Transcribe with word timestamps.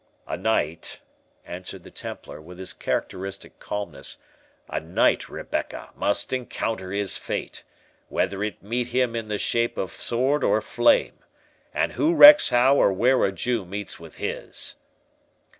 "A 0.25 0.35
knight," 0.35 0.99
answered 1.45 1.83
the 1.83 1.91
Templar, 1.91 2.41
with 2.41 2.57
his 2.57 2.73
characteristic 2.73 3.59
calmness, 3.59 4.17
"a 4.67 4.79
knight, 4.79 5.29
Rebecca, 5.29 5.91
must 5.95 6.33
encounter 6.33 6.91
his 6.91 7.17
fate, 7.17 7.63
whether 8.09 8.43
it 8.43 8.63
meet 8.63 8.87
him 8.87 9.15
in 9.15 9.27
the 9.27 9.37
shape 9.37 9.77
of 9.77 9.91
sword 9.91 10.43
or 10.43 10.59
flame—and 10.59 11.91
who 11.91 12.15
recks 12.15 12.49
how 12.49 12.77
or 12.77 12.91
where 12.91 13.23
a 13.23 13.31
Jew 13.31 13.63
meets 13.63 13.99
with 13.99 14.15
his?" 14.15 14.77